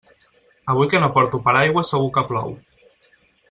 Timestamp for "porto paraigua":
1.19-1.85